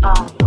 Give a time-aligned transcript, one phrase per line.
[0.00, 0.39] Bye.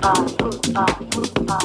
[0.00, 1.58] 保护保护保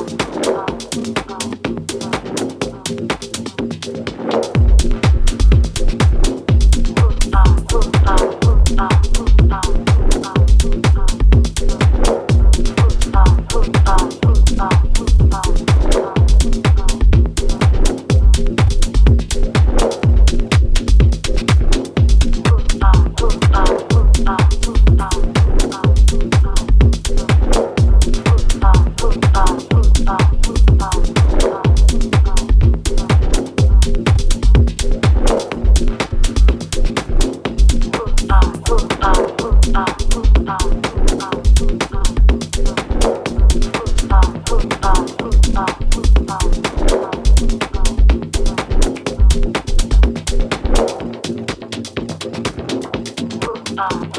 [53.78, 54.18] Thank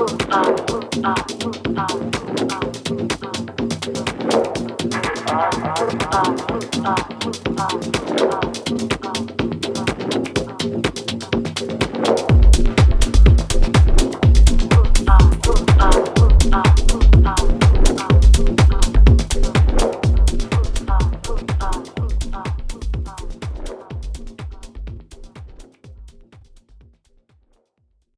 [8.92, 8.97] you.